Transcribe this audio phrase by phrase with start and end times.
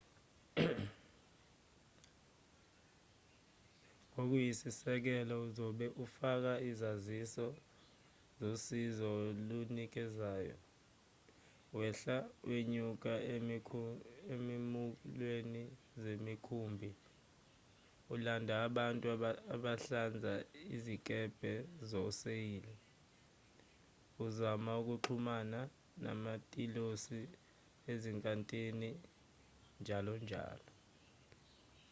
[4.23, 7.47] ngokuyisisekelo uzobe ufaka izaziso
[8.39, 10.57] zosizo olunikezayo
[11.77, 12.17] wehla
[12.49, 15.63] wenyuka ezikhumulweni
[16.03, 16.89] zemikhumbi
[18.13, 19.05] ulanda bantu
[19.55, 20.33] abahlanza
[20.75, 21.53] izikebhe
[21.89, 22.73] zawoseyili
[24.25, 25.59] uzama ukuxhumana
[26.05, 27.19] namatilosi
[27.91, 28.89] ezinkantini
[29.81, 30.67] njalo njalo